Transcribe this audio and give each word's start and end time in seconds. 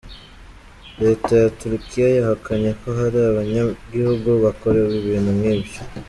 Reta 1.01 1.31
ya 1.41 1.49
Turkia 1.59 2.07
yahakanye 2.17 2.69
ko 2.79 2.87
hari 2.99 3.17
abanyagihugu 3.31 4.29
bakorewe 4.43 4.91
ibintu 5.01 5.31
nk’ivyo. 5.39 5.79